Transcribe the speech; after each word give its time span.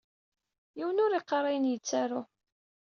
Yiwen 0.77 1.03
ur 1.05 1.11
iqqaṛ 1.13 1.43
ayen 1.45 1.69
i 1.69 1.71
yettaru 1.73 2.21